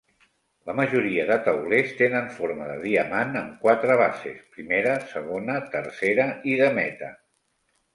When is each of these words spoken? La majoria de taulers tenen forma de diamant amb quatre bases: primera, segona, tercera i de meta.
La 0.69 0.73
majoria 0.77 1.25
de 1.31 1.37
taulers 1.47 1.91
tenen 1.99 2.31
forma 2.39 2.71
de 2.71 2.79
diamant 2.87 3.37
amb 3.45 3.63
quatre 3.69 4.01
bases: 4.03 4.43
primera, 4.59 4.99
segona, 5.17 5.63
tercera 5.79 6.31
i 6.57 6.61
de 6.67 6.77
meta. 6.85 7.17